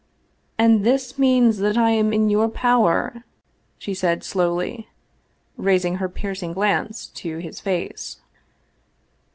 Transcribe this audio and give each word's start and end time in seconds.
"And 0.57 0.83
this 0.83 1.19
means 1.19 1.59
that 1.59 1.77
I 1.77 1.91
am 1.91 2.11
in 2.11 2.27
your 2.27 2.49
power? 2.49 3.23
she 3.77 3.93
said 3.93 4.23
slowly, 4.23 4.87
raising 5.57 5.97
her 5.97 6.09
piercing 6.09 6.53
glance 6.53 7.05
to 7.21 7.37
his 7.37 7.59
face. 7.59 8.19